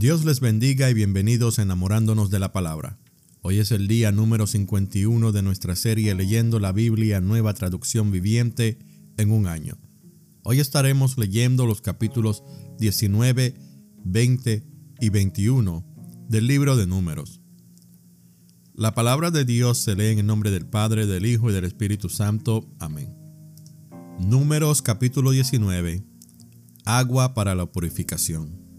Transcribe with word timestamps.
Dios 0.00 0.24
les 0.24 0.40
bendiga 0.40 0.88
y 0.88 0.94
bienvenidos 0.94 1.58
enamorándonos 1.58 2.30
de 2.30 2.38
la 2.38 2.54
palabra. 2.54 2.98
Hoy 3.42 3.58
es 3.58 3.70
el 3.70 3.86
día 3.86 4.12
número 4.12 4.46
51 4.46 5.30
de 5.30 5.42
nuestra 5.42 5.76
serie 5.76 6.14
leyendo 6.14 6.58
la 6.58 6.72
Biblia 6.72 7.20
Nueva 7.20 7.52
Traducción 7.52 8.10
Viviente 8.10 8.78
en 9.18 9.30
un 9.30 9.46
año. 9.46 9.76
Hoy 10.42 10.58
estaremos 10.58 11.18
leyendo 11.18 11.66
los 11.66 11.82
capítulos 11.82 12.42
19, 12.78 13.54
20 14.02 14.66
y 15.02 15.10
21 15.10 15.84
del 16.30 16.46
libro 16.46 16.76
de 16.78 16.86
números. 16.86 17.42
La 18.72 18.94
palabra 18.94 19.30
de 19.30 19.44
Dios 19.44 19.76
se 19.82 19.96
lee 19.96 20.12
en 20.12 20.20
el 20.20 20.26
nombre 20.26 20.50
del 20.50 20.64
Padre, 20.64 21.06
del 21.06 21.26
Hijo 21.26 21.50
y 21.50 21.52
del 21.52 21.66
Espíritu 21.66 22.08
Santo. 22.08 22.66
Amén. 22.78 23.14
Números 24.18 24.80
capítulo 24.80 25.32
19. 25.32 26.02
Agua 26.86 27.34
para 27.34 27.54
la 27.54 27.66
purificación. 27.66 28.69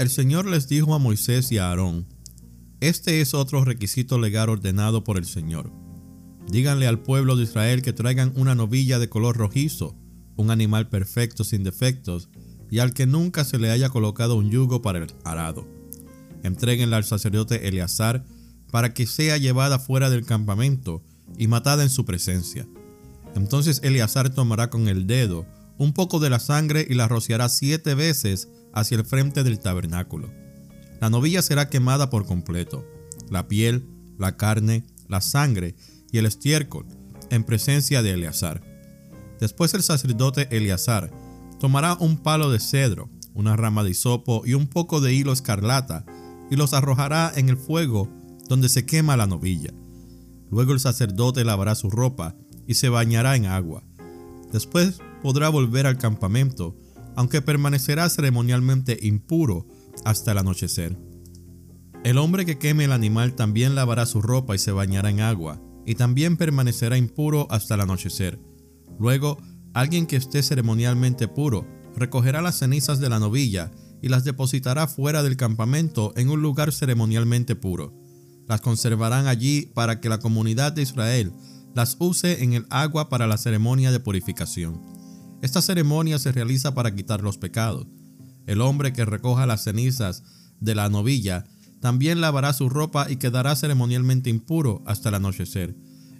El 0.00 0.08
Señor 0.08 0.46
les 0.46 0.66
dijo 0.66 0.94
a 0.94 0.98
Moisés 0.98 1.52
y 1.52 1.58
a 1.58 1.68
Aarón, 1.68 2.06
Este 2.80 3.20
es 3.20 3.34
otro 3.34 3.66
requisito 3.66 4.18
legal 4.18 4.48
ordenado 4.48 5.04
por 5.04 5.18
el 5.18 5.26
Señor. 5.26 5.70
Díganle 6.50 6.86
al 6.86 7.00
pueblo 7.02 7.36
de 7.36 7.42
Israel 7.42 7.82
que 7.82 7.92
traigan 7.92 8.32
una 8.34 8.54
novilla 8.54 8.98
de 8.98 9.10
color 9.10 9.36
rojizo, 9.36 9.94
un 10.36 10.50
animal 10.50 10.88
perfecto 10.88 11.44
sin 11.44 11.64
defectos, 11.64 12.30
y 12.70 12.78
al 12.78 12.94
que 12.94 13.04
nunca 13.04 13.44
se 13.44 13.58
le 13.58 13.70
haya 13.70 13.90
colocado 13.90 14.36
un 14.36 14.50
yugo 14.50 14.80
para 14.80 15.00
el 15.00 15.12
arado. 15.22 15.68
Entréguenla 16.42 16.96
al 16.96 17.04
sacerdote 17.04 17.68
Eleazar 17.68 18.24
para 18.70 18.94
que 18.94 19.06
sea 19.06 19.36
llevada 19.36 19.78
fuera 19.78 20.08
del 20.08 20.24
campamento 20.24 21.02
y 21.36 21.46
matada 21.46 21.82
en 21.82 21.90
su 21.90 22.06
presencia. 22.06 22.66
Entonces 23.34 23.80
Eleazar 23.82 24.30
tomará 24.30 24.70
con 24.70 24.88
el 24.88 25.06
dedo 25.06 25.44
un 25.76 25.92
poco 25.92 26.20
de 26.20 26.30
la 26.30 26.40
sangre 26.40 26.86
y 26.88 26.94
la 26.94 27.06
rociará 27.06 27.50
siete 27.50 27.94
veces 27.94 28.48
hacia 28.72 28.98
el 28.98 29.04
frente 29.04 29.42
del 29.42 29.58
tabernáculo. 29.58 30.30
La 31.00 31.10
novilla 31.10 31.42
será 31.42 31.68
quemada 31.68 32.10
por 32.10 32.26
completo, 32.26 32.84
la 33.30 33.48
piel, 33.48 33.86
la 34.18 34.36
carne, 34.36 34.84
la 35.08 35.20
sangre 35.20 35.74
y 36.12 36.18
el 36.18 36.26
estiércol, 36.26 36.86
en 37.30 37.44
presencia 37.44 38.02
de 38.02 38.12
Eleazar. 38.12 38.62
Después 39.40 39.72
el 39.74 39.82
sacerdote 39.82 40.48
Eleazar 40.54 41.10
tomará 41.58 41.94
un 41.94 42.18
palo 42.18 42.50
de 42.50 42.60
cedro, 42.60 43.08
una 43.34 43.56
rama 43.56 43.84
de 43.84 43.90
hisopo 43.90 44.42
y 44.44 44.54
un 44.54 44.66
poco 44.66 45.00
de 45.00 45.14
hilo 45.14 45.32
escarlata, 45.32 46.04
y 46.50 46.56
los 46.56 46.74
arrojará 46.74 47.32
en 47.34 47.48
el 47.48 47.56
fuego 47.56 48.08
donde 48.48 48.68
se 48.68 48.84
quema 48.84 49.16
la 49.16 49.26
novilla. 49.26 49.72
Luego 50.50 50.72
el 50.72 50.80
sacerdote 50.80 51.44
lavará 51.44 51.74
su 51.76 51.90
ropa 51.90 52.34
y 52.66 52.74
se 52.74 52.88
bañará 52.88 53.36
en 53.36 53.46
agua. 53.46 53.84
Después 54.52 54.98
podrá 55.22 55.48
volver 55.48 55.86
al 55.86 55.96
campamento 55.96 56.76
aunque 57.20 57.42
permanecerá 57.42 58.08
ceremonialmente 58.08 58.98
impuro 59.02 59.66
hasta 60.06 60.32
el 60.32 60.38
anochecer. 60.38 60.96
El 62.02 62.16
hombre 62.16 62.46
que 62.46 62.56
queme 62.56 62.84
el 62.84 62.92
animal 62.92 63.34
también 63.34 63.74
lavará 63.74 64.06
su 64.06 64.22
ropa 64.22 64.54
y 64.54 64.58
se 64.58 64.72
bañará 64.72 65.10
en 65.10 65.20
agua, 65.20 65.60
y 65.84 65.96
también 65.96 66.38
permanecerá 66.38 66.96
impuro 66.96 67.46
hasta 67.50 67.74
el 67.74 67.82
anochecer. 67.82 68.40
Luego, 68.98 69.36
alguien 69.74 70.06
que 70.06 70.16
esté 70.16 70.42
ceremonialmente 70.42 71.28
puro 71.28 71.66
recogerá 71.94 72.40
las 72.40 72.58
cenizas 72.58 73.00
de 73.00 73.10
la 73.10 73.18
novilla 73.18 73.70
y 74.00 74.08
las 74.08 74.24
depositará 74.24 74.86
fuera 74.86 75.22
del 75.22 75.36
campamento 75.36 76.14
en 76.16 76.30
un 76.30 76.40
lugar 76.40 76.72
ceremonialmente 76.72 77.54
puro. 77.54 77.92
Las 78.48 78.62
conservarán 78.62 79.26
allí 79.26 79.70
para 79.74 80.00
que 80.00 80.08
la 80.08 80.20
comunidad 80.20 80.72
de 80.72 80.80
Israel 80.80 81.34
las 81.74 81.98
use 81.98 82.42
en 82.42 82.54
el 82.54 82.66
agua 82.70 83.10
para 83.10 83.26
la 83.26 83.36
ceremonia 83.36 83.92
de 83.92 84.00
purificación. 84.00 84.99
Esta 85.42 85.62
ceremonia 85.62 86.18
se 86.18 86.32
realiza 86.32 86.74
para 86.74 86.94
quitar 86.94 87.22
los 87.22 87.38
pecados. 87.38 87.86
El 88.46 88.60
hombre 88.60 88.92
que 88.92 89.04
recoja 89.04 89.46
las 89.46 89.64
cenizas 89.64 90.22
de 90.60 90.74
la 90.74 90.88
novilla 90.88 91.44
también 91.80 92.20
lavará 92.20 92.52
su 92.52 92.68
ropa 92.68 93.10
y 93.10 93.16
quedará 93.16 93.56
ceremonialmente 93.56 94.28
impuro 94.28 94.82
hasta 94.86 95.08
el 95.08 95.14
anochecer. 95.14 95.74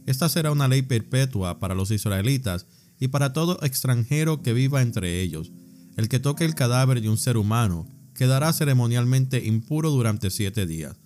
Esta 0.06 0.28
será 0.28 0.50
una 0.52 0.68
ley 0.68 0.82
perpetua 0.82 1.60
para 1.60 1.74
los 1.74 1.90
israelitas 1.90 2.66
y 2.98 3.08
para 3.08 3.32
todo 3.32 3.58
extranjero 3.62 4.42
que 4.42 4.54
viva 4.54 4.80
entre 4.80 5.20
ellos. 5.20 5.52
El 5.96 6.08
que 6.08 6.18
toque 6.18 6.46
el 6.46 6.54
cadáver 6.54 7.02
de 7.02 7.10
un 7.10 7.18
ser 7.18 7.36
humano 7.36 7.86
quedará 8.14 8.52
ceremonialmente 8.52 9.44
impuro 9.44 9.90
durante 9.90 10.30
siete 10.30 10.66
días. 10.66 10.96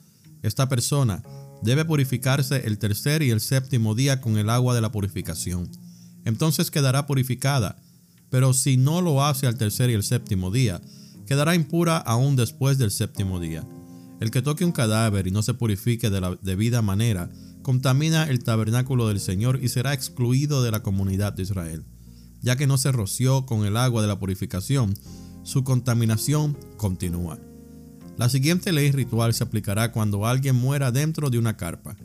Esta 0.43 0.69
persona 0.69 1.23
debe 1.63 1.85
purificarse 1.85 2.67
el 2.67 2.79
tercer 2.79 3.23
y 3.23 3.31
el 3.31 3.41
séptimo 3.41 3.95
día 3.95 4.21
con 4.21 4.37
el 4.37 4.51
agua 4.51 4.75
de 4.75 4.81
la 4.81 4.93
purificación. 4.93 5.71
Entonces 6.25 6.71
quedará 6.71 7.07
purificada 7.07 7.77
pero 8.35 8.53
si 8.53 8.77
no 8.77 9.01
lo 9.01 9.25
hace 9.25 9.47
al 9.47 9.57
tercer 9.57 9.91
y 9.91 9.93
el 9.93 10.03
séptimo 10.03 10.51
día, 10.51 10.81
quedará 11.25 11.55
impura 11.55 11.99
aún 11.99 12.35
después 12.35 12.79
del 12.79 12.91
séptimo 12.91 13.39
día. 13.39 13.65
El 14.19 14.33
que 14.33 14.43
toque 14.43 14.65
un 14.65 14.73
cadáver 14.73 15.29
y 15.29 15.31
no 15.31 15.41
se 15.45 15.55
purifique 15.55 16.11
de 16.11 16.21
la 16.21 16.37
debida 16.43 16.83
manera, 16.83 17.31
contamina 17.63 18.25
el 18.25 18.43
tabernáculo 18.43 19.07
del 19.07 19.21
Señor 19.21 19.61
y 19.63 19.69
será 19.69 19.93
excluido 19.93 20.65
de 20.65 20.73
la 20.73 20.83
comunidad 20.83 21.33
de 21.33 21.45
Israel. 21.45 21.85
Ya 22.43 22.57
que 22.57 22.67
no 22.67 22.77
se 22.77 22.91
roció 22.91 23.47
con 23.47 23.67
el 23.67 23.77
agua 23.77 24.03
de 24.03 24.09
la 24.09 24.19
purificación, 24.19 24.99
su 25.45 25.63
contaminación 25.63 26.59
continúa. 26.77 27.39
La 28.17 28.29
siguiente 28.29 28.73
ley 28.73 28.91
ritual 28.91 29.33
se 29.33 29.45
aplicará 29.45 29.93
cuando 29.93 30.27
alguien 30.27 30.57
muera 30.57 30.91
dentro 30.91 31.31
de 31.31 31.39
una 31.39 31.57
carpa. 31.57 31.97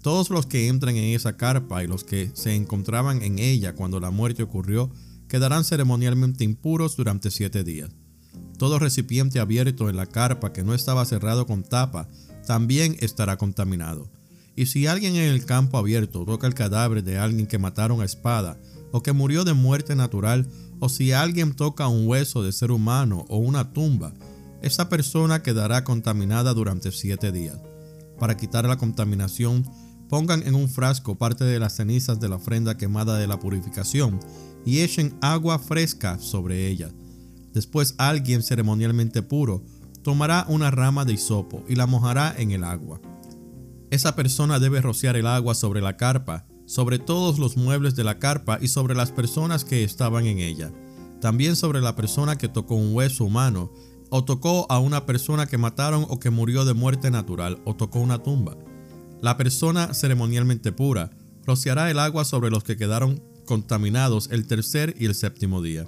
Todos 0.00 0.30
los 0.30 0.46
que 0.46 0.68
entran 0.68 0.96
en 0.96 1.14
esa 1.14 1.36
carpa 1.36 1.84
y 1.84 1.86
los 1.86 2.02
que 2.02 2.30
se 2.32 2.54
encontraban 2.54 3.20
en 3.20 3.38
ella 3.38 3.74
cuando 3.74 4.00
la 4.00 4.10
muerte 4.10 4.42
ocurrió 4.42 4.90
quedarán 5.28 5.64
ceremonialmente 5.64 6.44
impuros 6.44 6.96
durante 6.96 7.30
siete 7.30 7.64
días. 7.64 7.90
Todo 8.58 8.78
recipiente 8.78 9.40
abierto 9.40 9.90
en 9.90 9.96
la 9.96 10.06
carpa 10.06 10.52
que 10.52 10.62
no 10.62 10.74
estaba 10.74 11.04
cerrado 11.04 11.46
con 11.46 11.62
tapa 11.62 12.08
también 12.46 12.96
estará 13.00 13.36
contaminado. 13.36 14.10
Y 14.54 14.66
si 14.66 14.86
alguien 14.86 15.16
en 15.16 15.30
el 15.30 15.44
campo 15.44 15.76
abierto 15.76 16.24
toca 16.24 16.46
el 16.46 16.54
cadáver 16.54 17.04
de 17.04 17.18
alguien 17.18 17.46
que 17.46 17.58
mataron 17.58 18.00
a 18.00 18.06
espada, 18.06 18.58
o 18.92 19.02
que 19.02 19.12
murió 19.12 19.44
de 19.44 19.52
muerte 19.52 19.94
natural, 19.94 20.48
o 20.80 20.88
si 20.88 21.12
alguien 21.12 21.54
toca 21.54 21.88
un 21.88 22.06
hueso 22.06 22.42
de 22.42 22.52
ser 22.52 22.70
humano 22.70 23.26
o 23.28 23.36
una 23.36 23.72
tumba, 23.72 24.14
esa 24.62 24.88
persona 24.88 25.42
quedará 25.42 25.84
contaminada 25.84 26.54
durante 26.54 26.90
siete 26.92 27.32
días. 27.32 27.58
Para 28.18 28.38
quitar 28.38 28.64
la 28.64 28.78
contaminación, 28.78 29.68
pongan 30.08 30.42
en 30.46 30.54
un 30.54 30.68
frasco 30.70 31.16
parte 31.16 31.44
de 31.44 31.58
las 31.58 31.76
cenizas 31.76 32.18
de 32.20 32.28
la 32.28 32.36
ofrenda 32.36 32.78
quemada 32.78 33.18
de 33.18 33.26
la 33.26 33.38
purificación 33.38 34.18
y 34.66 34.80
echen 34.80 35.16
agua 35.22 35.58
fresca 35.58 36.18
sobre 36.18 36.68
ella. 36.68 36.90
Después 37.54 37.94
alguien 37.96 38.42
ceremonialmente 38.42 39.22
puro 39.22 39.62
tomará 40.02 40.44
una 40.48 40.70
rama 40.70 41.06
de 41.06 41.14
hisopo 41.14 41.64
y 41.68 41.76
la 41.76 41.86
mojará 41.86 42.34
en 42.36 42.50
el 42.50 42.64
agua. 42.64 43.00
Esa 43.90 44.14
persona 44.14 44.58
debe 44.58 44.82
rociar 44.82 45.16
el 45.16 45.26
agua 45.26 45.54
sobre 45.54 45.80
la 45.80 45.96
carpa, 45.96 46.44
sobre 46.66 46.98
todos 46.98 47.38
los 47.38 47.56
muebles 47.56 47.94
de 47.94 48.04
la 48.04 48.18
carpa 48.18 48.58
y 48.60 48.68
sobre 48.68 48.94
las 48.94 49.12
personas 49.12 49.64
que 49.64 49.84
estaban 49.84 50.26
en 50.26 50.40
ella. 50.40 50.72
También 51.20 51.56
sobre 51.56 51.80
la 51.80 51.96
persona 51.96 52.36
que 52.36 52.48
tocó 52.48 52.74
un 52.74 52.94
hueso 52.94 53.24
humano, 53.24 53.72
o 54.10 54.24
tocó 54.24 54.66
a 54.68 54.78
una 54.78 55.06
persona 55.06 55.46
que 55.46 55.58
mataron 55.58 56.06
o 56.08 56.20
que 56.20 56.30
murió 56.30 56.64
de 56.64 56.74
muerte 56.74 57.10
natural, 57.10 57.60
o 57.64 57.74
tocó 57.74 58.00
una 58.00 58.22
tumba. 58.22 58.56
La 59.20 59.36
persona 59.36 59.94
ceremonialmente 59.94 60.72
pura 60.72 61.10
rociará 61.44 61.90
el 61.90 61.98
agua 61.98 62.24
sobre 62.24 62.50
los 62.50 62.64
que 62.64 62.76
quedaron 62.76 63.22
contaminados 63.46 64.28
el 64.30 64.46
tercer 64.46 64.94
y 64.98 65.06
el 65.06 65.14
séptimo 65.14 65.62
día. 65.62 65.86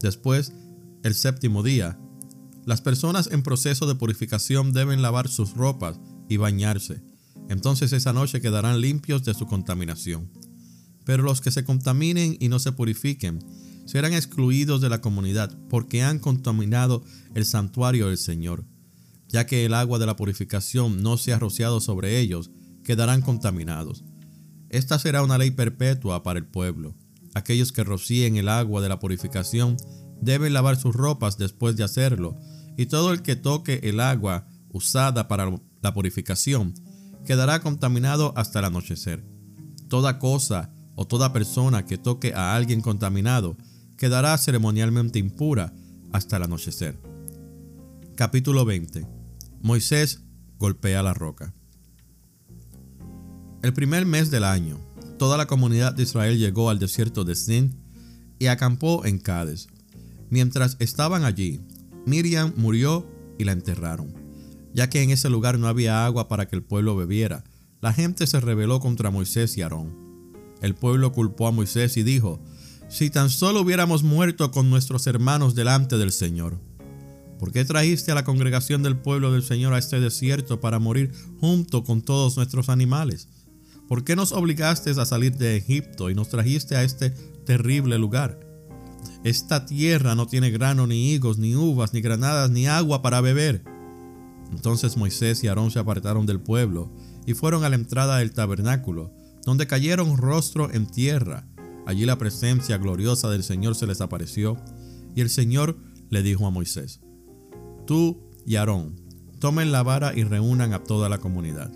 Después, 0.00 0.52
el 1.02 1.14
séptimo 1.14 1.62
día, 1.62 1.98
las 2.64 2.82
personas 2.82 3.30
en 3.32 3.42
proceso 3.42 3.86
de 3.86 3.94
purificación 3.94 4.72
deben 4.72 5.02
lavar 5.02 5.28
sus 5.28 5.54
ropas 5.54 5.98
y 6.28 6.36
bañarse. 6.36 7.02
Entonces 7.48 7.92
esa 7.92 8.12
noche 8.12 8.40
quedarán 8.40 8.80
limpios 8.80 9.24
de 9.24 9.34
su 9.34 9.46
contaminación. 9.46 10.30
Pero 11.04 11.22
los 11.22 11.40
que 11.40 11.50
se 11.50 11.64
contaminen 11.64 12.36
y 12.38 12.48
no 12.48 12.58
se 12.58 12.72
purifiquen 12.72 13.38
serán 13.86 14.12
excluidos 14.12 14.82
de 14.82 14.90
la 14.90 15.00
comunidad 15.00 15.56
porque 15.70 16.02
han 16.02 16.18
contaminado 16.18 17.02
el 17.34 17.46
santuario 17.46 18.08
del 18.08 18.18
Señor. 18.18 18.66
Ya 19.28 19.46
que 19.46 19.64
el 19.64 19.72
agua 19.72 19.98
de 19.98 20.04
la 20.04 20.16
purificación 20.16 21.02
no 21.02 21.16
se 21.16 21.32
ha 21.32 21.38
rociado 21.38 21.80
sobre 21.80 22.20
ellos, 22.20 22.50
quedarán 22.84 23.22
contaminados. 23.22 24.04
Esta 24.70 24.98
será 24.98 25.22
una 25.22 25.38
ley 25.38 25.50
perpetua 25.50 26.22
para 26.22 26.38
el 26.38 26.46
pueblo. 26.46 26.94
Aquellos 27.34 27.72
que 27.72 27.84
rocíen 27.84 28.36
el 28.36 28.48
agua 28.48 28.80
de 28.82 28.88
la 28.88 28.98
purificación 28.98 29.76
deben 30.20 30.52
lavar 30.52 30.76
sus 30.76 30.94
ropas 30.94 31.38
después 31.38 31.76
de 31.76 31.84
hacerlo, 31.84 32.36
y 32.76 32.86
todo 32.86 33.12
el 33.12 33.22
que 33.22 33.36
toque 33.36 33.80
el 33.84 34.00
agua 34.00 34.46
usada 34.70 35.28
para 35.28 35.50
la 35.80 35.94
purificación 35.94 36.74
quedará 37.24 37.60
contaminado 37.60 38.32
hasta 38.36 38.58
el 38.58 38.66
anochecer. 38.66 39.24
Toda 39.88 40.18
cosa 40.18 40.70
o 40.94 41.06
toda 41.06 41.32
persona 41.32 41.84
que 41.84 41.98
toque 41.98 42.34
a 42.34 42.54
alguien 42.54 42.80
contaminado 42.80 43.56
quedará 43.96 44.36
ceremonialmente 44.38 45.18
impura 45.18 45.72
hasta 46.12 46.36
el 46.36 46.44
anochecer. 46.44 47.00
Capítulo 48.16 48.64
20. 48.64 49.06
Moisés 49.60 50.22
golpea 50.58 51.02
la 51.02 51.14
roca. 51.14 51.54
El 53.68 53.74
primer 53.74 54.06
mes 54.06 54.30
del 54.30 54.44
año, 54.44 54.80
toda 55.18 55.36
la 55.36 55.46
comunidad 55.46 55.92
de 55.92 56.04
Israel 56.04 56.38
llegó 56.38 56.70
al 56.70 56.78
desierto 56.78 57.26
de 57.26 57.34
Sin 57.34 57.76
y 58.38 58.46
acampó 58.46 59.04
en 59.04 59.18
Cádiz. 59.18 59.68
Mientras 60.30 60.78
estaban 60.78 61.26
allí, 61.26 61.60
Miriam 62.06 62.54
murió 62.56 63.06
y 63.38 63.44
la 63.44 63.52
enterraron. 63.52 64.14
Ya 64.72 64.88
que 64.88 65.02
en 65.02 65.10
ese 65.10 65.28
lugar 65.28 65.58
no 65.58 65.68
había 65.68 66.06
agua 66.06 66.28
para 66.28 66.48
que 66.48 66.56
el 66.56 66.62
pueblo 66.62 66.96
bebiera, 66.96 67.44
la 67.82 67.92
gente 67.92 68.26
se 68.26 68.40
rebeló 68.40 68.80
contra 68.80 69.10
Moisés 69.10 69.58
y 69.58 69.60
Aarón. 69.60 69.94
El 70.62 70.74
pueblo 70.74 71.12
culpó 71.12 71.46
a 71.46 71.52
Moisés 71.52 71.98
y 71.98 72.02
dijo, 72.02 72.40
si 72.88 73.10
tan 73.10 73.28
solo 73.28 73.60
hubiéramos 73.60 74.02
muerto 74.02 74.50
con 74.50 74.70
nuestros 74.70 75.06
hermanos 75.06 75.54
delante 75.54 75.98
del 75.98 76.12
Señor. 76.12 76.58
¿Por 77.38 77.52
qué 77.52 77.66
trajiste 77.66 78.12
a 78.12 78.14
la 78.14 78.24
congregación 78.24 78.82
del 78.82 78.96
pueblo 78.96 79.30
del 79.30 79.42
Señor 79.42 79.74
a 79.74 79.78
este 79.78 80.00
desierto 80.00 80.58
para 80.58 80.78
morir 80.78 81.12
junto 81.38 81.84
con 81.84 82.00
todos 82.00 82.38
nuestros 82.38 82.70
animales? 82.70 83.28
¿Por 83.88 84.04
qué 84.04 84.16
nos 84.16 84.32
obligaste 84.32 84.90
a 84.90 85.06
salir 85.06 85.36
de 85.38 85.56
Egipto 85.56 86.10
y 86.10 86.14
nos 86.14 86.28
trajiste 86.28 86.76
a 86.76 86.84
este 86.84 87.10
terrible 87.46 87.98
lugar? 87.98 88.38
Esta 89.24 89.64
tierra 89.64 90.14
no 90.14 90.26
tiene 90.26 90.50
grano, 90.50 90.86
ni 90.86 91.12
higos, 91.12 91.38
ni 91.38 91.56
uvas, 91.56 91.94
ni 91.94 92.02
granadas, 92.02 92.50
ni 92.50 92.66
agua 92.66 93.00
para 93.00 93.22
beber. 93.22 93.64
Entonces 94.52 94.96
Moisés 94.98 95.42
y 95.42 95.48
Aarón 95.48 95.70
se 95.70 95.78
apartaron 95.78 96.26
del 96.26 96.40
pueblo 96.40 96.92
y 97.26 97.32
fueron 97.32 97.64
a 97.64 97.70
la 97.70 97.76
entrada 97.76 98.18
del 98.18 98.32
tabernáculo, 98.32 99.10
donde 99.44 99.66
cayeron 99.66 100.18
rostro 100.18 100.70
en 100.70 100.86
tierra. 100.86 101.46
Allí 101.86 102.04
la 102.04 102.18
presencia 102.18 102.76
gloriosa 102.76 103.30
del 103.30 103.42
Señor 103.42 103.74
se 103.74 103.86
les 103.86 104.02
apareció, 104.02 104.58
y 105.14 105.22
el 105.22 105.30
Señor 105.30 105.78
le 106.10 106.22
dijo 106.22 106.46
a 106.46 106.50
Moisés, 106.50 107.00
Tú 107.86 108.30
y 108.44 108.56
Aarón, 108.56 109.00
tomen 109.38 109.72
la 109.72 109.82
vara 109.82 110.12
y 110.14 110.24
reúnan 110.24 110.74
a 110.74 110.84
toda 110.84 111.08
la 111.08 111.18
comunidad. 111.18 111.72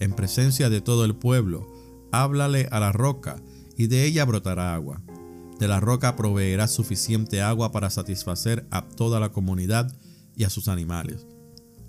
En 0.00 0.12
presencia 0.14 0.70
de 0.70 0.80
todo 0.80 1.04
el 1.04 1.14
pueblo, 1.14 1.70
háblale 2.10 2.68
a 2.70 2.80
la 2.80 2.90
roca, 2.90 3.40
y 3.76 3.86
de 3.86 4.04
ella 4.04 4.24
brotará 4.24 4.74
agua. 4.74 5.02
De 5.58 5.68
la 5.68 5.78
roca 5.78 6.16
proveerá 6.16 6.68
suficiente 6.68 7.42
agua 7.42 7.70
para 7.70 7.90
satisfacer 7.90 8.66
a 8.70 8.88
toda 8.88 9.20
la 9.20 9.30
comunidad 9.30 9.94
y 10.34 10.44
a 10.44 10.50
sus 10.50 10.68
animales. 10.68 11.26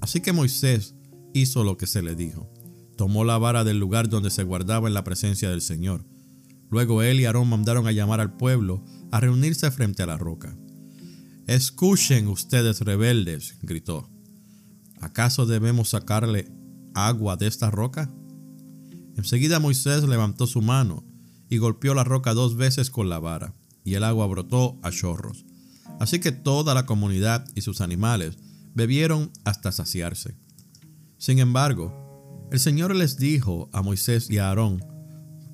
Así 0.02 0.20
que 0.20 0.34
Moisés 0.34 0.96
hizo 1.34 1.64
lo 1.64 1.78
que 1.78 1.88
se 1.88 2.02
le 2.02 2.16
dijo. 2.16 2.52
Tomó 2.98 3.24
la 3.24 3.38
vara 3.38 3.64
del 3.64 3.80
lugar 3.80 4.10
donde 4.10 4.30
se 4.30 4.44
guardaba 4.44 4.88
en 4.88 4.94
la 4.94 5.04
presencia 5.04 5.50
del 5.50 5.62
Señor. 5.62 6.06
Luego 6.70 7.02
él 7.02 7.20
y 7.20 7.26
Aarón 7.26 7.50
mandaron 7.50 7.88
a 7.88 7.92
llamar 7.92 8.20
al 8.20 8.36
pueblo 8.36 8.84
a 9.12 9.20
reunirse 9.20 9.72
frente 9.72 10.04
a 10.04 10.06
la 10.06 10.18
roca. 10.18 10.58
Escuchen 11.48 12.28
ustedes 12.28 12.82
rebeldes, 12.82 13.58
gritó. 13.62 14.10
¿Acaso 15.00 15.46
debemos 15.46 15.90
sacarle 15.90 16.52
agua 16.94 17.38
de 17.38 17.48
esta 17.48 17.72
roca? 17.72 18.12
Enseguida 19.16 19.60
Moisés 19.60 20.04
levantó 20.04 20.48
su 20.48 20.62
mano 20.62 21.04
y 21.50 21.58
golpeó 21.58 21.94
la 21.94 22.04
roca 22.04 22.34
dos 22.34 22.56
veces 22.56 22.90
con 22.90 23.10
la 23.10 23.20
vara 23.20 23.54
y 23.84 23.96
el 23.96 24.04
agua 24.04 24.28
brotó 24.28 24.80
a 24.84 24.92
chorros. 24.92 25.46
Así 26.00 26.20
que 26.20 26.32
toda 26.32 26.74
la 26.74 26.86
comunidad 26.86 27.48
y 27.56 27.62
sus 27.62 27.82
animales 27.82 28.38
bebieron 28.74 29.32
hasta 29.44 29.72
saciarse. 29.72 30.36
Sin 31.18 31.40
embargo, 31.40 32.48
el 32.52 32.60
Señor 32.60 32.96
les 32.96 33.18
dijo 33.18 33.70
a 33.74 33.82
Moisés 33.82 34.30
y 34.30 34.38
a 34.38 34.48
Aarón, 34.48 34.84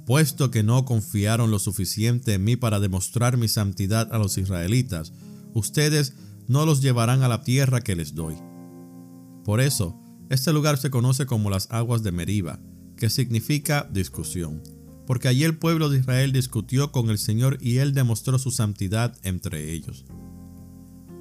puesto 0.06 0.52
que 0.52 0.64
no 0.64 0.86
confiaron 0.86 1.52
lo 1.52 1.60
suficiente 1.60 2.34
en 2.34 2.44
mí 2.44 2.56
para 2.56 2.80
demostrar 2.80 3.38
mi 3.38 3.48
santidad 3.48 4.14
a 4.14 4.18
los 4.18 4.38
israelitas, 4.38 5.12
ustedes 5.54 6.14
no 6.48 6.66
los 6.66 6.82
llevarán 6.82 7.24
a 7.24 7.28
la 7.28 7.44
tierra 7.44 7.82
que 7.82 7.96
les 7.96 8.16
doy. 8.16 8.36
Por 9.44 9.60
eso, 9.60 10.00
este 10.30 10.54
lugar 10.54 10.78
se 10.78 10.90
conoce 10.90 11.26
como 11.26 11.50
las 11.50 11.72
aguas 11.72 12.04
de 12.04 12.12
Meriba, 12.12 12.60
que 12.96 13.10
significa 13.10 13.88
discusión 13.92 14.62
porque 15.08 15.30
allí 15.30 15.46
el 15.46 15.58
pueblo 15.58 15.90
de 15.90 16.00
Israel 16.00 16.34
discutió 16.34 16.92
con 16.92 17.10
el 17.10 17.18
Señor 17.18 17.58
y 17.62 17.78
él 17.78 17.94
demostró 17.94 18.38
su 18.38 18.52
santidad 18.52 19.18
entre 19.24 19.72
ellos. 19.72 20.06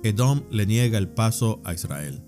Edom 0.03 0.43
le 0.51 0.67
niega 0.67 0.99
el 0.99 1.09
paso 1.09 1.63
a 1.65 1.73
Israel. 1.73 2.21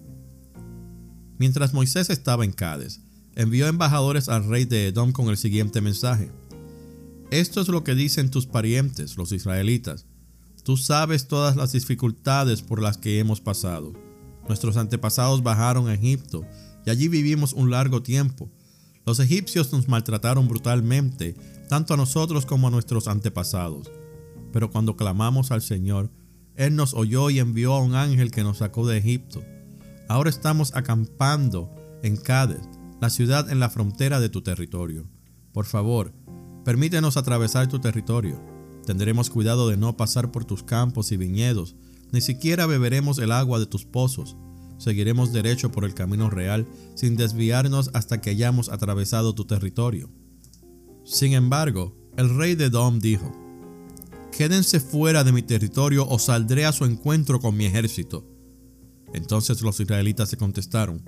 Mientras 1.37 1.75
Moisés 1.75 2.11
estaba 2.11 2.45
en 2.45 2.53
Cádiz, 2.53 3.01
envió 3.35 3.67
embajadores 3.67 4.29
al 4.29 4.49
rey 4.49 4.65
de 4.65 4.87
Edom 4.87 5.11
con 5.11 5.29
el 5.29 5.37
siguiente 5.37 5.81
mensaje. 5.81 6.31
Esto 7.33 7.61
es 7.61 7.69
lo 7.69 7.83
que 7.83 7.97
dicen 7.97 8.31
tus 8.31 8.47
parientes, 8.47 9.17
los 9.17 9.33
israelitas. 9.33 10.07
Tú 10.63 10.77
sabes 10.77 11.27
todas 11.27 11.57
las 11.57 11.73
dificultades 11.73 12.63
por 12.63 12.81
las 12.81 12.99
que 12.99 13.19
hemos 13.19 13.41
pasado. 13.41 13.93
Nuestros 14.47 14.77
antepasados 14.77 15.43
bajaron 15.43 15.89
a 15.89 15.95
Egipto 15.95 16.45
y 16.87 16.91
allí 16.91 17.09
vivimos 17.09 17.53
un 17.53 17.71
largo 17.71 18.03
tiempo 18.03 18.51
los 19.09 19.21
egipcios 19.21 19.73
nos 19.73 19.89
maltrataron 19.89 20.49
brutalmente, 20.49 21.35
tanto 21.71 21.95
a 21.95 21.97
nosotros 21.97 22.45
como 22.45 22.69
a 22.69 22.71
nuestros 22.71 23.09
antepasados. 23.09 23.91
Pero 24.53 24.71
cuando 24.71 24.97
clamamos 24.97 25.51
al 25.51 25.63
Señor, 25.63 26.11
Él 26.57 26.77
nos 26.77 26.93
oyó 26.93 27.31
y 27.31 27.39
envió 27.39 27.73
a 27.73 27.81
un 27.81 27.95
ángel 27.95 28.31
que 28.31 28.43
nos 28.43 28.59
sacó 28.59 28.87
de 28.87 28.99
Egipto. 28.99 29.43
Ahora 30.11 30.29
estamos 30.29 30.77
acampando 30.77 31.75
en 32.03 32.19
Cádiz, 32.19 32.61
la 33.01 33.09
ciudad 33.09 33.51
en 33.51 33.61
la 33.61 33.71
frontera 33.71 34.21
de 34.21 34.29
tu 34.29 34.43
territorio. 34.43 35.09
Por 35.55 35.65
favor, 35.65 36.13
permítenos 36.67 37.17
atravesar 37.17 37.67
tu 37.67 37.79
territorio. 37.79 38.39
Tendremos 38.85 39.31
cuidado 39.31 39.71
de 39.71 39.79
no 39.79 39.97
pasar 39.97 40.31
por 40.31 40.45
tus 40.45 40.63
campos 40.63 41.13
y 41.13 41.17
viñedos, 41.17 41.77
ni 42.13 42.21
siquiera 42.21 42.67
beberemos 42.67 43.19
el 43.21 43.33
agua 43.33 43.59
de 43.59 43.65
tus 43.65 43.87
pozos 43.87 44.37
seguiremos 44.79 45.33
derecho 45.33 45.71
por 45.71 45.85
el 45.85 45.95
camino 45.95 46.31
real 46.31 46.67
sin 46.95 47.17
desviarnos 47.17 47.91
hasta 47.93 48.21
que 48.21 48.31
hayamos 48.31 48.69
atravesado 48.71 49.35
tu 49.35 49.45
territorio. 49.45 50.11
Sin 51.05 51.33
embargo, 51.35 51.97
el 52.17 52.37
rey 52.37 52.55
de 52.55 52.71
Dom 52.71 52.99
dijo, 52.99 53.33
Quédense 54.37 54.79
fuera 54.79 55.25
de 55.25 55.33
mi 55.33 55.43
territorio 55.43 56.07
o 56.09 56.19
saldré 56.19 56.65
a 56.65 56.73
su 56.73 56.85
encuentro 56.85 57.41
con 57.41 57.57
mi 57.57 57.65
ejército. 57.65 58.25
Entonces 59.13 59.63
los 59.63 59.81
israelitas 59.81 60.29
se 60.29 60.37
contestaron, 60.37 61.03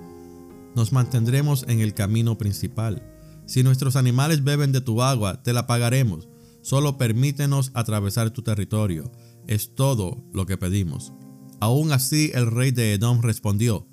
Nos 0.75 0.93
mantendremos 0.93 1.65
en 1.69 1.81
el 1.81 1.95
camino 1.95 2.39
principal. 2.39 3.03
Si 3.47 3.63
nuestros 3.63 3.97
animales 3.97 4.45
beben 4.45 4.73
de 4.73 4.81
tu 4.81 5.03
agua, 5.03 5.43
te 5.43 5.53
la 5.53 5.67
pagaremos. 5.67 6.29
Solo 6.63 6.99
permítenos 6.99 7.73
atravesar 7.75 8.31
tu 8.31 8.43
territorio. 8.43 9.11
Es 9.47 9.75
todo 9.75 10.25
lo 10.33 10.47
que 10.47 10.57
pedimos. 10.57 11.13
Aún 11.61 11.93
así 11.93 12.31
el 12.35 12.51
rey 12.51 12.71
de 12.71 12.95
Edom 12.95 13.21
respondió, 13.21 13.87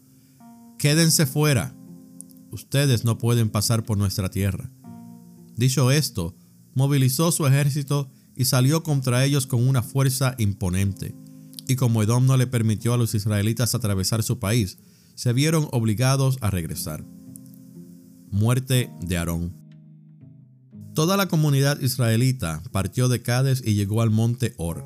Quédense 0.77 1.25
fuera, 1.25 1.75
ustedes 2.51 3.03
no 3.03 3.17
pueden 3.17 3.49
pasar 3.49 3.83
por 3.83 3.97
nuestra 3.97 4.29
tierra. 4.29 4.71
Dicho 5.55 5.91
esto, 5.91 6.35
movilizó 6.73 7.31
su 7.31 7.45
ejército 7.47 8.09
y 8.35 8.45
salió 8.45 8.83
contra 8.83 9.25
ellos 9.25 9.47
con 9.47 9.67
una 9.67 9.81
fuerza 9.81 10.35
imponente. 10.37 11.15
Y 11.67 11.75
como 11.75 12.03
Edom 12.03 12.25
no 12.25 12.37
le 12.37 12.47
permitió 12.47 12.93
a 12.93 12.97
los 12.97 13.15
israelitas 13.15 13.75
atravesar 13.75 14.23
su 14.23 14.39
país, 14.39 14.77
se 15.15 15.33
vieron 15.33 15.67
obligados 15.71 16.37
a 16.41 16.51
regresar. 16.51 17.03
Muerte 18.29 18.91
de 19.01 19.17
Aarón. 19.17 19.53
Toda 20.93 21.17
la 21.17 21.27
comunidad 21.27 21.79
israelita 21.81 22.61
partió 22.71 23.09
de 23.09 23.21
Cades 23.21 23.63
y 23.65 23.73
llegó 23.73 24.01
al 24.01 24.11
monte 24.11 24.53
Or, 24.57 24.85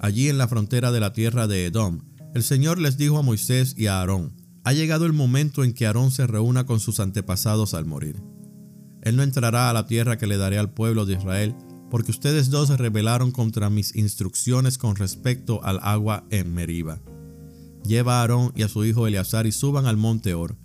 allí 0.00 0.28
en 0.28 0.38
la 0.38 0.48
frontera 0.48 0.90
de 0.90 1.00
la 1.00 1.12
tierra 1.12 1.46
de 1.46 1.66
Edom, 1.66 2.09
el 2.34 2.42
Señor 2.42 2.78
les 2.78 2.96
dijo 2.96 3.18
a 3.18 3.22
Moisés 3.22 3.74
y 3.76 3.86
a 3.86 3.98
Aarón, 3.98 4.32
ha 4.62 4.72
llegado 4.72 5.06
el 5.06 5.12
momento 5.12 5.64
en 5.64 5.72
que 5.72 5.86
Aarón 5.86 6.10
se 6.10 6.26
reúna 6.26 6.64
con 6.66 6.80
sus 6.80 7.00
antepasados 7.00 7.74
al 7.74 7.86
morir. 7.86 8.22
Él 9.02 9.16
no 9.16 9.22
entrará 9.22 9.70
a 9.70 9.72
la 9.72 9.86
tierra 9.86 10.18
que 10.18 10.26
le 10.26 10.36
daré 10.36 10.58
al 10.58 10.72
pueblo 10.72 11.06
de 11.06 11.14
Israel, 11.14 11.56
porque 11.90 12.10
ustedes 12.10 12.50
dos 12.50 12.68
se 12.68 12.76
rebelaron 12.76 13.32
contra 13.32 13.70
mis 13.70 13.96
instrucciones 13.96 14.78
con 14.78 14.96
respecto 14.96 15.64
al 15.64 15.80
agua 15.82 16.24
en 16.30 16.54
Meriba. 16.54 17.00
Lleva 17.84 18.18
a 18.18 18.20
Aarón 18.20 18.52
y 18.54 18.62
a 18.62 18.68
su 18.68 18.84
hijo 18.84 19.06
Eleazar 19.06 19.46
y 19.46 19.52
suban 19.52 19.86
al 19.86 19.96
monte 19.96 20.34
Or. 20.34 20.56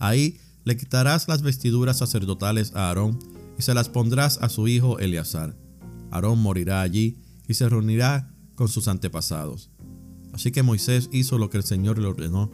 Ahí 0.00 0.38
le 0.64 0.76
quitarás 0.76 1.28
las 1.28 1.42
vestiduras 1.42 1.98
sacerdotales 1.98 2.74
a 2.74 2.88
Aarón 2.88 3.18
y 3.58 3.62
se 3.62 3.74
las 3.74 3.88
pondrás 3.88 4.38
a 4.38 4.48
su 4.48 4.66
hijo 4.66 4.98
Eleazar. 4.98 5.56
Aarón 6.10 6.40
morirá 6.40 6.80
allí 6.80 7.22
y 7.46 7.54
se 7.54 7.68
reunirá 7.68 8.34
con 8.54 8.68
sus 8.68 8.88
antepasados. 8.88 9.70
Así 10.34 10.50
que 10.50 10.64
Moisés 10.64 11.08
hizo 11.12 11.38
lo 11.38 11.48
que 11.48 11.58
el 11.58 11.62
Señor 11.62 11.98
le 11.98 12.08
ordenó. 12.08 12.50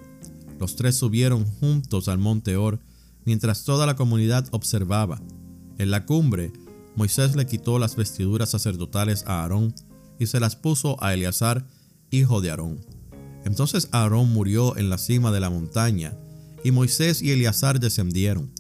Los 0.59 0.77
tres 0.77 0.97
subieron 0.97 1.47
juntos 1.47 2.09
al 2.09 2.19
monte 2.19 2.57
Or, 2.57 2.79
mientras 3.25 3.65
toda 3.65 3.87
la 3.87 3.97
comunidad 3.97 4.47
observaba. 4.51 5.21
En 5.79 5.91
la 5.91 6.05
cumbre, 6.05 6.53
Moisés 6.95 7.35
le 7.37 7.47
quitó 7.47 7.79
las 7.79 7.97
vestiduras 7.97 8.51
sacerdotales 8.51 9.25
a 9.27 9.41
Aarón 9.41 9.75
y 10.19 10.27
se 10.27 10.41
las 10.41 10.57
puso 10.57 11.03
a 11.03 11.15
Eleazar, 11.15 11.67
hijo 12.11 12.43
de 12.43 12.51
Aarón. 12.51 12.85
Entonces 13.47 13.89
Aarón 13.93 14.31
murió 14.31 14.77
en 14.77 14.91
la 14.91 14.99
cima 14.99 15.33
de 15.33 15.41
la 15.41 15.49
montaña, 15.49 16.19
y 16.63 16.73
Moisés 16.73 17.23
y 17.23 17.31
Eleazar 17.31 17.81
descendieron. 17.81 18.53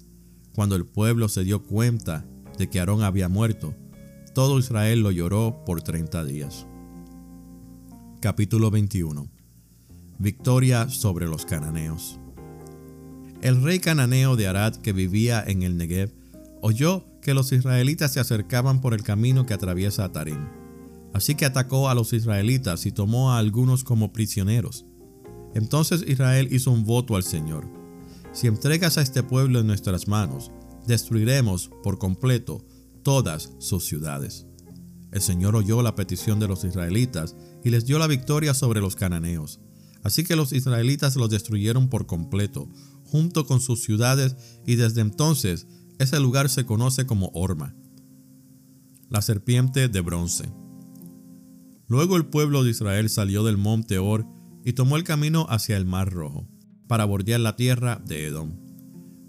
Cuando 0.54 0.76
el 0.76 0.86
pueblo 0.86 1.28
se 1.28 1.44
dio 1.44 1.62
cuenta 1.62 2.24
de 2.56 2.70
que 2.70 2.80
Aarón 2.80 3.02
había 3.02 3.28
muerto, 3.28 3.74
todo 4.34 4.58
Israel 4.58 5.00
lo 5.00 5.10
lloró 5.10 5.62
por 5.66 5.82
treinta 5.82 6.24
días. 6.24 6.66
Capítulo 8.20 8.70
21 8.70 9.30
Victoria 10.18 10.90
sobre 10.90 11.26
los 11.26 11.46
cananeos 11.46 12.20
El 13.40 13.62
rey 13.62 13.78
cananeo 13.78 14.36
de 14.36 14.46
Arad 14.46 14.76
que 14.76 14.92
vivía 14.92 15.42
en 15.46 15.62
el 15.62 15.78
Negev 15.78 16.12
oyó 16.60 17.06
que 17.22 17.32
los 17.32 17.50
israelitas 17.52 18.12
se 18.12 18.20
acercaban 18.20 18.82
por 18.82 18.92
el 18.92 19.02
camino 19.02 19.46
que 19.46 19.54
atraviesa 19.54 20.04
a 20.04 20.12
Tarim. 20.12 20.50
Así 21.14 21.34
que 21.34 21.46
atacó 21.46 21.88
a 21.88 21.94
los 21.94 22.12
israelitas 22.12 22.84
y 22.84 22.92
tomó 22.92 23.32
a 23.32 23.38
algunos 23.38 23.84
como 23.84 24.12
prisioneros. 24.12 24.84
Entonces 25.54 26.04
Israel 26.06 26.48
hizo 26.50 26.72
un 26.72 26.84
voto 26.84 27.16
al 27.16 27.22
Señor. 27.22 27.66
Si 28.32 28.48
entregas 28.48 28.98
a 28.98 29.02
este 29.02 29.22
pueblo 29.22 29.60
en 29.60 29.66
nuestras 29.66 30.08
manos, 30.08 30.50
destruiremos 30.86 31.70
por 31.82 31.98
completo 31.98 32.66
todas 33.02 33.54
sus 33.60 33.86
ciudades. 33.86 34.46
El 35.10 35.22
Señor 35.22 35.56
oyó 35.56 35.80
la 35.80 35.94
petición 35.94 36.38
de 36.38 36.48
los 36.48 36.64
israelitas 36.64 37.34
y 37.64 37.70
les 37.70 37.86
dio 37.86 37.98
la 37.98 38.06
victoria 38.06 38.54
sobre 38.54 38.80
los 38.80 38.96
cananeos. 38.96 39.60
Así 40.02 40.24
que 40.24 40.36
los 40.36 40.52
israelitas 40.52 41.16
los 41.16 41.30
destruyeron 41.30 41.88
por 41.88 42.06
completo, 42.06 42.68
junto 43.04 43.46
con 43.46 43.60
sus 43.60 43.82
ciudades, 43.82 44.36
y 44.66 44.76
desde 44.76 45.00
entonces 45.00 45.66
ese 45.98 46.18
lugar 46.20 46.48
se 46.48 46.64
conoce 46.64 47.06
como 47.06 47.30
Orma. 47.34 47.74
La 49.08 49.20
serpiente 49.20 49.88
de 49.88 50.00
bronce. 50.00 50.50
Luego 51.88 52.16
el 52.16 52.26
pueblo 52.26 52.62
de 52.62 52.70
Israel 52.70 53.10
salió 53.10 53.44
del 53.44 53.58
monte 53.58 53.98
Or 53.98 54.24
y 54.64 54.74
tomó 54.74 54.96
el 54.96 55.04
camino 55.04 55.46
hacia 55.50 55.76
el 55.76 55.84
mar 55.84 56.12
rojo, 56.12 56.46
para 56.86 57.04
bordear 57.04 57.40
la 57.40 57.56
tierra 57.56 58.00
de 58.06 58.26
Edom. 58.26 58.52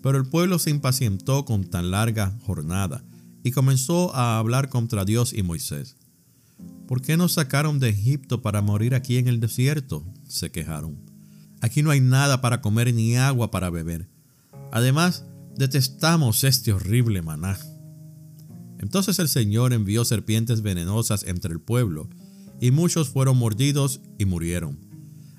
Pero 0.01 0.17
el 0.17 0.25
pueblo 0.25 0.59
se 0.59 0.69
impacientó 0.69 1.45
con 1.45 1.65
tan 1.65 1.91
larga 1.91 2.37
jornada 2.43 3.03
y 3.43 3.51
comenzó 3.51 4.15
a 4.15 4.37
hablar 4.37 4.69
contra 4.69 5.05
Dios 5.05 5.33
y 5.33 5.43
Moisés. 5.43 5.97
¿Por 6.91 7.01
qué 7.01 7.15
nos 7.15 7.31
sacaron 7.31 7.79
de 7.79 7.87
Egipto 7.87 8.41
para 8.41 8.61
morir 8.61 8.95
aquí 8.95 9.15
en 9.15 9.29
el 9.29 9.39
desierto? 9.39 10.03
se 10.27 10.51
quejaron. 10.51 10.97
Aquí 11.61 11.83
no 11.83 11.89
hay 11.89 12.01
nada 12.01 12.41
para 12.41 12.59
comer 12.59 12.93
ni 12.93 13.15
agua 13.15 13.49
para 13.49 13.69
beber. 13.69 14.09
Además, 14.73 15.23
detestamos 15.55 16.43
este 16.43 16.73
horrible 16.73 17.21
maná. 17.21 17.57
Entonces 18.77 19.19
el 19.19 19.29
Señor 19.29 19.71
envió 19.71 20.03
serpientes 20.03 20.63
venenosas 20.63 21.23
entre 21.23 21.53
el 21.53 21.61
pueblo, 21.61 22.09
y 22.59 22.71
muchos 22.71 23.07
fueron 23.07 23.37
mordidos 23.37 24.01
y 24.17 24.25
murieron. 24.25 24.77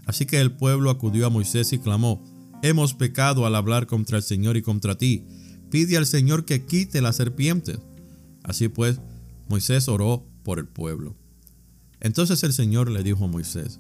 Así 0.07 0.25
que 0.25 0.41
el 0.41 0.53
pueblo 0.53 0.89
acudió 0.89 1.27
a 1.27 1.31
Moisés 1.31 1.75
y 1.75 1.79
clamó, 1.79 2.25
Hemos 2.63 2.95
pecado 2.95 3.45
al 3.45 3.57
hablar 3.57 3.87
contra 3.87 4.17
el 4.17 4.23
Señor 4.23 4.57
y 4.57 4.63
contra 4.63 4.97
ti. 4.97 5.27
Pide 5.71 5.99
al 5.99 6.07
Señor 6.07 6.47
que 6.47 6.65
quite 6.65 7.03
las 7.03 7.17
serpientes. 7.17 7.79
Así 8.43 8.69
pues, 8.69 9.03
Moisés 9.51 9.87
oró 9.89 10.27
por 10.45 10.59
el 10.59 10.67
pueblo. 10.67 11.15
Entonces 12.03 12.43
el 12.43 12.53
Señor 12.53 12.91
le 12.91 13.05
dijo 13.05 13.25
a 13.25 13.29
Moisés, 13.29 13.79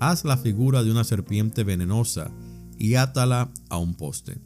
Haz 0.00 0.24
la 0.24 0.36
figura 0.36 0.82
de 0.82 0.90
una 0.90 1.04
serpiente 1.04 1.62
venenosa 1.62 2.32
y 2.78 2.96
átala 2.96 3.52
a 3.68 3.78
un 3.78 3.94
poste. 3.94 4.38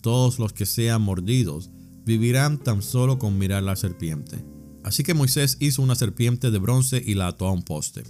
Todos 0.00 0.40
los 0.40 0.52
que 0.52 0.66
sean 0.66 1.02
mordidos 1.02 1.70
vivirán 2.04 2.58
tan 2.58 2.82
solo 2.82 3.18
con 3.18 3.38
mirar 3.38 3.62
la 3.62 3.76
serpiente. 3.76 4.44
Así 4.82 5.04
que 5.04 5.14
Moisés 5.14 5.56
hizo 5.60 5.82
una 5.82 5.94
serpiente 5.94 6.50
de 6.50 6.58
bronce 6.58 7.02
y 7.04 7.14
la 7.14 7.28
ató 7.28 7.46
a 7.46 7.52
un 7.52 7.62
poste. 7.62 8.02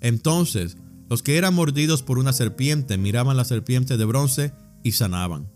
Entonces 0.00 0.76
los 1.08 1.22
que 1.22 1.38
eran 1.38 1.54
mordidos 1.54 2.02
por 2.02 2.18
una 2.18 2.34
serpiente 2.34 2.98
miraban 2.98 3.36
la 3.36 3.44
serpiente 3.46 3.96
de 3.96 4.04
bronce 4.04 4.52
y 4.82 4.92
sanaban. 4.92 5.50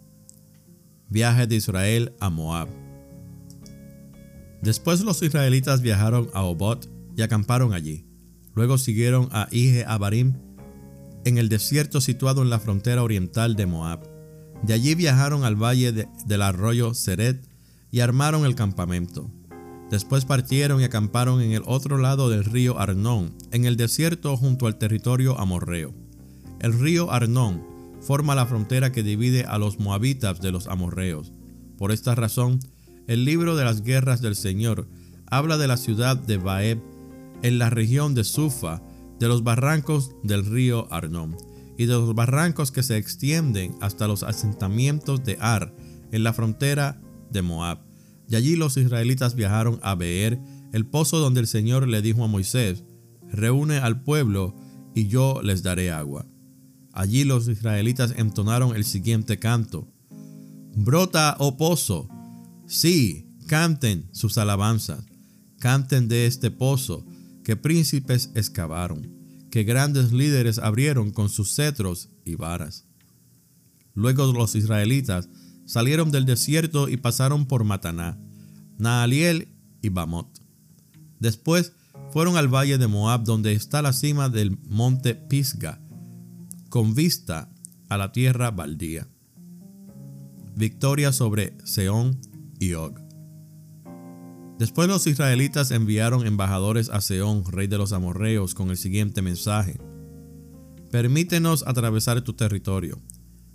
Viaje 1.11 1.47
de 1.47 1.57
Israel 1.57 2.15
a 2.21 2.31
Moab. 2.31 2.69
Después 4.63 5.03
los 5.03 5.23
israelitas 5.23 5.83
viajaron 5.83 6.31
a 6.33 6.43
Obot 6.43 6.89
y 7.17 7.23
acamparon 7.23 7.73
allí. 7.73 8.07
Luego 8.55 8.79
siguieron 8.79 9.29
a 9.33 9.49
Ije 9.51 9.85
Abarim 9.87 10.35
en 11.25 11.39
el 11.39 11.49
desierto 11.49 12.01
situado 12.01 12.43
en 12.43 12.51
la 12.51 12.59
frontera 12.59 13.03
oriental 13.03 13.57
de 13.57 13.67
Moab. 13.67 14.01
De 14.63 14.75
allí 14.75 14.95
viajaron 14.95 15.45
al 15.45 15.57
valle 15.57 15.93
del 15.93 16.43
arroyo 16.43 16.95
Seret 16.95 17.49
y 17.91 18.01
armaron 18.01 18.45
el 18.45 18.55
campamento. 18.55 19.31
Después 19.91 20.25
partieron 20.25 20.81
y 20.81 20.85
acamparon 20.85 21.43
en 21.43 21.53
el 21.53 21.63
otro 21.67 21.99
lado 21.99 22.31
del 22.31 22.45
río 22.45 22.79
Arnón, 22.79 23.35
en 23.51 23.67
el 23.67 23.77
desierto 23.77 24.37
junto 24.37 24.67
al 24.67 24.79
territorio 24.79 25.39
amorreo. 25.39 25.95
El 26.61 26.79
río 26.79 27.11
Arnón 27.13 27.63
forma 28.01 28.35
la 28.35 28.47
frontera 28.47 28.91
que 28.91 29.03
divide 29.03 29.45
a 29.45 29.59
los 29.59 29.79
moabitas 29.79 30.41
de 30.41 30.51
los 30.51 30.67
amorreos. 30.67 31.33
Por 31.77 31.93
esta 31.93 32.15
razón, 32.15 32.61
el 33.07 33.25
libro 33.25 33.57
de 33.57 33.65
las 33.65 33.83
guerras 33.83 34.23
del 34.23 34.37
Señor 34.37 34.89
habla 35.27 35.59
de 35.59 35.67
la 35.67 35.77
ciudad 35.77 36.17
de 36.17 36.39
Baeb 36.39 36.81
en 37.43 37.59
la 37.59 37.71
región 37.71 38.15
de 38.15 38.25
Sufa, 38.25 38.83
de 39.19 39.29
los 39.29 39.45
barrancos 39.45 40.11
del 40.23 40.45
río 40.45 40.93
Arnón 40.93 41.37
y 41.77 41.87
de 41.87 41.95
los 41.95 42.15
barrancos 42.15 42.73
que 42.73 42.83
se 42.83 42.97
extienden 42.97 43.75
hasta 43.81 44.09
los 44.09 44.23
asentamientos 44.23 45.25
de 45.25 45.37
Ar 45.41 45.75
en 46.11 46.25
la 46.25 46.33
frontera 46.33 47.01
de 47.31 47.43
Moab. 47.43 47.81
De 48.29 48.37
allí 48.37 48.57
los 48.57 48.77
israelitas 48.77 49.35
viajaron 49.35 49.79
a 49.83 49.95
Beer, 49.95 50.41
el 50.73 50.87
pozo 50.87 51.19
donde 51.19 51.41
el 51.41 51.47
Señor 51.47 51.89
le 51.89 52.03
dijo 52.03 52.25
a 52.25 52.29
Moisés, 52.29 52.85
reúne 53.31 53.79
al 53.79 54.03
pueblo 54.03 54.55
y 54.95 55.09
yo 55.09 55.41
les 55.43 55.63
daré 55.63 55.91
agua. 55.91 56.27
Allí 56.93 57.25
los 57.25 57.49
israelitas 57.49 58.15
entonaron 58.17 58.77
el 58.77 58.85
siguiente 58.85 59.39
canto. 59.39 59.89
Brota, 60.75 61.37
oh 61.39 61.57
pozo. 61.57 62.09
Sí, 62.67 63.27
canten 63.47 64.09
sus 64.13 64.37
alabanzas. 64.37 65.05
Canten 65.59 66.09
de 66.09 66.27
este 66.27 66.51
pozo 66.51 67.07
que 67.45 67.57
príncipes 67.57 68.31
excavaron, 68.35 69.11
que 69.51 69.65
grandes 69.65 70.13
líderes 70.13 70.59
abrieron 70.59 71.11
con 71.11 71.29
sus 71.29 71.55
cetros 71.55 72.11
y 72.25 72.37
varas. 72.37 72.87
Luego 73.95 74.33
los 74.33 74.55
israelitas 74.55 75.29
salieron 75.67 76.11
del 76.11 76.25
desierto 76.25 76.89
y 76.89 76.97
pasaron 76.97 77.47
por 77.47 77.65
Mataná, 77.65 78.19
Naaliel 78.79 79.49
y 79.83 79.91
Bamot. 79.91 80.29
Después 81.19 81.73
fueron 82.13 82.37
al 82.37 82.49
valle 82.49 82.79
de 82.79 82.87
Moab, 82.89 83.25
donde 83.25 83.53
está 83.53 83.83
la 83.83 83.93
cima 83.93 84.29
del 84.29 84.59
monte 84.69 85.15
Pisga, 85.15 85.81
con 86.69 86.95
vista 86.95 87.53
a 87.89 87.97
la 87.97 88.13
tierra 88.13 88.51
baldía. 88.51 89.09
Victoria 90.55 91.13
sobre 91.13 91.57
Seón 91.65 92.21
y 92.59 92.75
Og. 92.75 93.12
Después 94.63 94.87
los 94.87 95.09
israelitas 95.09 95.73
enviaron 95.73 96.25
embajadores 96.25 96.89
a 96.89 97.01
Seón, 97.01 97.45
rey 97.45 97.67
de 97.67 97.79
los 97.79 97.93
amorreos, 97.93 98.55
con 98.55 98.71
el 98.71 98.77
siguiente 98.77 99.21
mensaje. 99.21 99.81
Permítenos 100.93 101.65
atravesar 101.67 102.23
tu 102.23 102.35
territorio. 102.35 103.01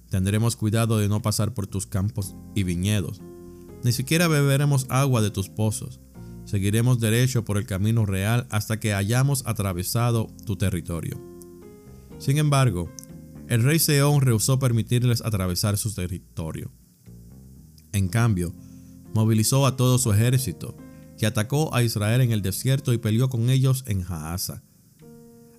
Tendremos 0.09 0.57
cuidado 0.57 0.97
de 0.97 1.07
no 1.07 1.21
pasar 1.21 1.53
por 1.53 1.65
tus 1.65 1.87
campos 1.87 2.35
y 2.55 2.63
viñedos. 2.63 3.21
Ni 3.85 3.93
siquiera 3.93 4.27
beberemos 4.27 4.85
agua 4.89 5.21
de 5.21 5.31
tus 5.31 5.47
pozos. 5.47 6.01
Seguiremos 6.43 6.99
derecho 6.99 7.45
por 7.45 7.57
el 7.57 7.65
camino 7.65 8.05
real 8.05 8.45
hasta 8.49 8.77
que 8.77 8.93
hayamos 8.93 9.43
atravesado 9.45 10.27
tu 10.45 10.57
territorio. 10.57 11.17
Sin 12.17 12.37
embargo, 12.37 12.91
el 13.47 13.63
rey 13.63 13.79
Seón 13.79 14.19
rehusó 14.19 14.59
permitirles 14.59 15.21
atravesar 15.23 15.77
su 15.77 15.93
territorio. 15.93 16.69
En 17.93 18.09
cambio, 18.09 18.53
movilizó 19.13 19.65
a 19.65 19.77
todo 19.77 19.99
su 19.99 20.11
ejército 20.11 20.75
que 21.17 21.25
atacó 21.25 21.73
a 21.73 21.83
Israel 21.83 22.21
en 22.21 22.31
el 22.31 22.41
desierto 22.41 22.93
y 22.93 22.97
peleó 22.97 23.29
con 23.29 23.49
ellos 23.49 23.83
en 23.87 24.03
Jaasa. 24.03 24.63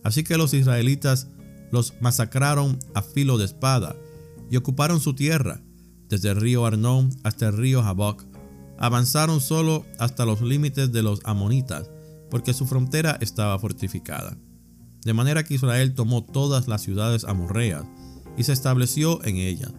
Así 0.05 0.23
que 0.23 0.39
los 0.39 0.55
israelitas 0.55 1.29
los 1.71 1.95
masacraron 2.01 2.79
a 2.95 3.03
filo 3.03 3.39
de 3.39 3.45
espada 3.45 3.97
y 4.51 4.57
ocuparon 4.57 5.01
su 5.01 5.15
tierra, 5.15 5.61
desde 6.09 6.31
el 6.31 6.37
río 6.37 6.65
Arnón 6.65 7.11
hasta 7.25 7.49
el 7.49 7.57
río 7.57 7.83
Jaboc. 7.83 8.25
Avanzaron 8.79 9.41
solo 9.41 9.85
hasta 9.99 10.25
los 10.25 10.41
límites 10.41 10.93
de 10.93 11.03
los 11.03 11.21
amonitas, 11.25 11.91
porque 12.31 12.55
su 12.55 12.67
frontera 12.67 13.19
estaba 13.21 13.59
fortificada. 13.59 14.39
De 15.05 15.13
manera 15.13 15.45
que 15.45 15.55
Israel 15.55 15.95
tomó 15.95 16.25
todas 16.25 16.69
las 16.69 16.83
ciudades 16.83 17.25
amorreas 17.25 17.85
y 18.37 18.45
se 18.45 18.53
estableció 18.53 19.25
en 19.25 19.37
ellas, 19.37 19.73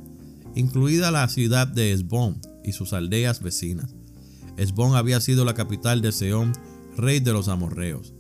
incluida 0.56 1.12
la 1.12 1.28
ciudad 1.30 1.68
de 1.68 1.94
Esbón 1.94 2.42
y 2.64 2.74
sus 2.74 2.94
aldeas 2.94 3.42
vecinas. 3.42 3.96
Esbón 4.60 4.96
había 4.96 5.22
sido 5.22 5.46
la 5.46 5.54
capital 5.54 6.02
de 6.02 6.12
Seón, 6.12 6.52
rey 6.98 7.22
de 7.22 7.32
los 7.32 7.48
amorreos. 7.48 8.14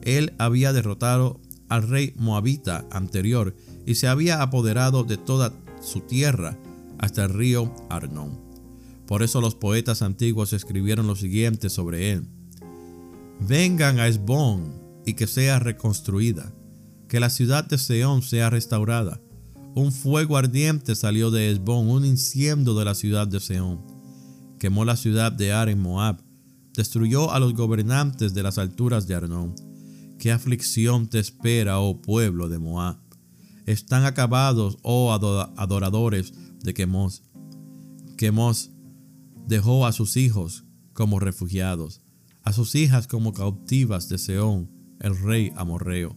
Él 0.00 0.32
había 0.38 0.72
derrotado 0.72 1.40
al 1.68 1.86
rey 1.86 2.14
moabita 2.16 2.86
anterior 2.90 3.54
y 3.86 3.96
se 3.96 4.08
había 4.08 4.40
apoderado 4.40 5.04
de 5.04 5.18
toda 5.18 5.52
su 5.82 6.00
tierra 6.00 6.58
hasta 6.98 7.24
el 7.24 7.34
río 7.34 7.74
Arnón. 7.90 8.40
Por 9.06 9.22
eso 9.22 9.42
los 9.42 9.54
poetas 9.54 10.00
antiguos 10.00 10.54
escribieron 10.54 11.06
lo 11.06 11.14
siguiente 11.14 11.68
sobre 11.68 12.12
él. 12.12 12.26
Vengan 13.40 14.00
a 14.00 14.08
Esbón 14.08 14.80
y 15.04 15.12
que 15.12 15.26
sea 15.26 15.58
reconstruida, 15.58 16.54
que 17.06 17.20
la 17.20 17.28
ciudad 17.28 17.64
de 17.64 17.76
Seón 17.76 18.22
sea 18.22 18.48
restaurada. 18.48 19.20
Un 19.74 19.92
fuego 19.92 20.38
ardiente 20.38 20.94
salió 20.94 21.30
de 21.30 21.50
Esbón, 21.50 21.90
un 21.90 22.06
incendio 22.06 22.72
de 22.74 22.84
la 22.86 22.94
ciudad 22.94 23.26
de 23.26 23.40
Seón 23.40 23.91
quemó 24.62 24.84
la 24.84 24.94
ciudad 24.94 25.32
de 25.32 25.52
Ar 25.52 25.68
en 25.68 25.80
Moab, 25.80 26.22
destruyó 26.72 27.32
a 27.32 27.40
los 27.40 27.52
gobernantes 27.52 28.32
de 28.32 28.44
las 28.44 28.58
alturas 28.58 29.08
de 29.08 29.16
Arnón. 29.16 29.56
¿Qué 30.20 30.30
aflicción 30.30 31.08
te 31.08 31.18
espera, 31.18 31.80
oh 31.80 32.00
pueblo 32.00 32.48
de 32.48 32.60
Moab? 32.60 32.96
Están 33.66 34.04
acabados, 34.04 34.78
oh 34.82 35.12
adoradores 35.12 36.32
de 36.60 36.74
Quemos. 36.74 37.24
Quemos 38.16 38.70
dejó 39.48 39.84
a 39.84 39.90
sus 39.90 40.16
hijos 40.16 40.64
como 40.92 41.18
refugiados, 41.18 42.00
a 42.44 42.52
sus 42.52 42.76
hijas 42.76 43.08
como 43.08 43.32
cautivas 43.32 44.08
de 44.08 44.16
Seón, 44.16 44.70
el 45.00 45.18
rey 45.18 45.50
amorreo. 45.56 46.16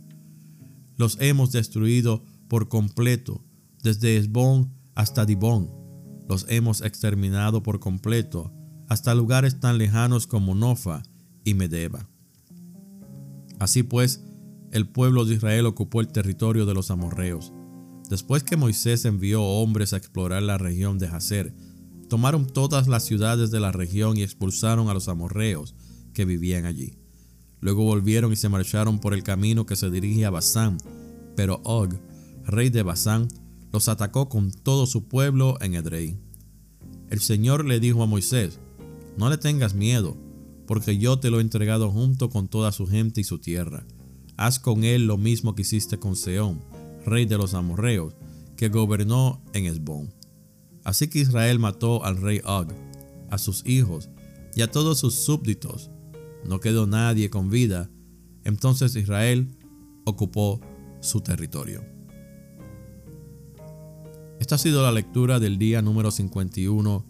Los 0.98 1.18
hemos 1.20 1.52
destruido 1.52 2.24
por 2.48 2.70
completo, 2.70 3.44
desde 3.82 4.18
Esbón 4.18 4.72
hasta 4.94 5.26
Dibón. 5.26 5.85
Los 6.28 6.46
hemos 6.50 6.82
exterminado 6.82 7.64
por 7.64 7.80
completo, 7.80 8.52
hasta 8.88 9.16
lugares 9.16 9.60
tan 9.60 9.78
lejanos 9.78 10.28
como 10.28 10.56
Nofa 10.56 11.04
y 11.44 11.54
Medeba. 11.54 12.10
Así 13.60 13.84
pues, 13.84 14.24
el 14.72 14.88
pueblo 14.88 15.26
de 15.26 15.36
Israel 15.36 15.66
ocupó 15.66 16.02
el 16.02 16.08
territorio 16.08 16.66
de 16.66 16.74
los 16.74 16.92
amorreos. 16.92 17.54
Después 18.10 18.44
que 18.44 18.58
Moisés 18.58 19.06
envió 19.06 19.42
hombres 19.44 19.94
a 19.94 19.98
explorar 19.98 20.44
la 20.44 20.58
región 20.58 21.00
de 21.00 21.08
Hazer, 21.08 21.56
tomaron 22.10 22.46
todas 22.48 22.88
las 22.88 23.04
ciudades 23.04 23.52
de 23.52 23.60
la 23.60 23.72
región 23.72 24.18
y 24.18 24.24
expulsaron 24.24 24.90
a 24.90 24.94
los 24.94 25.08
amorreos 25.08 25.76
que 26.14 26.26
vivían 26.26 26.66
allí. 26.66 26.98
Luego 27.62 27.84
volvieron 27.84 28.32
y 28.32 28.36
se 28.36 28.50
marcharon 28.50 29.00
por 29.00 29.14
el 29.14 29.24
camino 29.24 29.66
que 29.66 29.76
se 29.76 29.90
dirige 29.90 30.26
a 30.26 30.30
Basán, 30.30 30.78
pero 31.36 31.62
Og, 31.64 31.94
rey 32.46 32.70
de 32.70 32.84
Basán, 32.84 33.28
los 33.76 33.90
atacó 33.90 34.30
con 34.30 34.54
todo 34.54 34.86
su 34.86 35.10
pueblo 35.10 35.58
en 35.60 35.76
Edrei. 35.76 36.16
El 37.10 37.20
Señor 37.20 37.66
le 37.66 37.82
dijo 37.82 38.04
a 38.04 38.06
Moisés, 38.06 38.58
no 39.18 39.30
le 39.30 39.38
tengas 39.38 39.74
miedo, 39.74 40.16
porque 40.66 40.98
yo 40.98 41.20
te 41.20 41.30
lo 41.30 41.40
he 41.40 41.42
entregado 41.42 41.92
junto 41.92 42.30
con 42.30 42.48
toda 42.48 42.72
su 42.72 42.88
gente 42.88 43.20
y 43.20 43.26
su 43.26 43.40
tierra. 43.40 43.86
Haz 44.38 44.60
con 44.60 44.86
él 44.86 45.08
lo 45.08 45.18
mismo 45.18 45.56
que 45.56 45.64
hiciste 45.64 46.00
con 46.00 46.16
Seón, 46.16 46.64
rey 47.06 47.26
de 47.26 47.38
los 47.38 47.54
amorreos, 47.54 48.14
que 48.56 48.70
gobernó 48.70 49.44
en 49.52 49.66
Esbón. 49.66 50.14
Así 50.86 51.10
que 51.10 51.20
Israel 51.20 51.60
mató 51.60 52.06
al 52.06 52.16
rey 52.16 52.40
Og, 52.46 52.72
a 53.30 53.38
sus 53.38 53.66
hijos 53.66 54.08
y 54.56 54.62
a 54.62 54.72
todos 54.72 55.00
sus 55.00 55.16
súbditos. 55.16 55.92
No 56.46 56.62
quedó 56.62 56.88
nadie 56.88 57.30
con 57.30 57.50
vida. 57.50 57.90
Entonces 58.46 58.96
Israel 58.96 59.58
ocupó 60.06 60.62
su 61.02 61.20
territorio. 61.20 61.95
Esta 64.46 64.54
ha 64.54 64.60
sido 64.60 64.84
la 64.84 64.92
lectura 64.92 65.40
del 65.40 65.58
día 65.58 65.82
número 65.82 66.12
51 66.12 67.04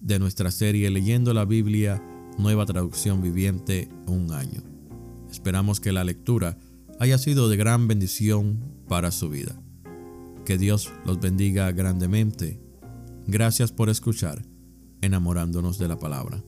de 0.00 0.18
nuestra 0.18 0.50
serie 0.50 0.90
Leyendo 0.90 1.32
la 1.32 1.46
Biblia, 1.46 2.04
nueva 2.36 2.66
traducción 2.66 3.22
viviente, 3.22 3.88
un 4.06 4.30
año. 4.32 4.62
Esperamos 5.30 5.80
que 5.80 5.92
la 5.92 6.04
lectura 6.04 6.58
haya 7.00 7.16
sido 7.16 7.48
de 7.48 7.56
gran 7.56 7.88
bendición 7.88 8.62
para 8.86 9.12
su 9.12 9.30
vida. 9.30 9.58
Que 10.44 10.58
Dios 10.58 10.92
los 11.06 11.20
bendiga 11.20 11.72
grandemente. 11.72 12.60
Gracias 13.26 13.72
por 13.72 13.88
escuchar, 13.88 14.44
enamorándonos 15.00 15.78
de 15.78 15.88
la 15.88 15.98
palabra. 15.98 16.44